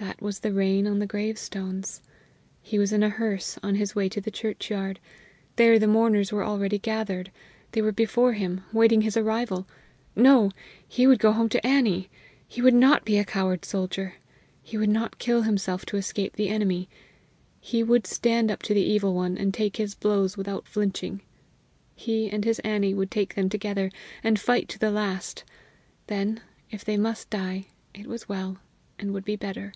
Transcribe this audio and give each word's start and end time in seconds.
That 0.00 0.22
was 0.22 0.40
the 0.40 0.52
rain 0.52 0.86
on 0.86 1.00
the 1.00 1.06
gravestones. 1.08 2.02
He 2.62 2.78
was 2.78 2.92
in 2.92 3.02
a 3.02 3.08
hearse, 3.08 3.58
on 3.64 3.74
his 3.74 3.96
way 3.96 4.08
to 4.10 4.20
the 4.20 4.30
churchyard. 4.30 5.00
There 5.56 5.76
the 5.78 5.88
mourners 5.88 6.30
were 6.30 6.44
already 6.44 6.78
gathered. 6.78 7.32
They 7.72 7.82
were 7.82 7.90
before 7.92 8.34
him, 8.34 8.60
waiting 8.72 9.02
his 9.02 9.16
arrival. 9.16 9.66
No! 10.14 10.52
He 10.86 11.06
would 11.08 11.18
go 11.18 11.32
home 11.32 11.48
to 11.48 11.64
Annie! 11.66 12.08
He 12.46 12.62
would 12.62 12.74
not 12.74 13.04
be 13.04 13.18
a 13.18 13.24
coward 13.24 13.64
soldier! 13.64 14.14
He 14.62 14.76
would 14.78 14.88
not 14.88 15.18
kill 15.18 15.42
himself 15.42 15.84
to 15.86 15.96
escape 15.96 16.34
the 16.36 16.48
enemy! 16.48 16.88
He 17.60 17.82
would 17.82 18.06
stand 18.06 18.52
up 18.52 18.62
to 18.64 18.74
the 18.74 18.82
Evil 18.84 19.14
One, 19.14 19.36
and 19.36 19.52
take 19.52 19.76
his 19.78 19.96
blows 19.96 20.36
without 20.36 20.68
flinching. 20.68 21.22
He 21.96 22.30
and 22.30 22.44
his 22.44 22.60
Annie 22.60 22.94
would 22.94 23.10
take 23.10 23.34
them 23.34 23.48
together, 23.48 23.90
and 24.22 24.38
fight 24.38 24.68
to 24.68 24.78
the 24.78 24.92
last. 24.92 25.42
Then, 26.06 26.40
if 26.70 26.84
they 26.84 26.96
must 26.96 27.30
die, 27.30 27.66
it 27.94 28.06
was 28.06 28.28
well, 28.28 28.58
and 28.98 29.12
would 29.12 29.24
be 29.24 29.34
better. 29.36 29.72